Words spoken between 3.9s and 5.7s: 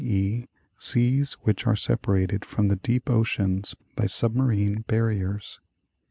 by submarine barriers.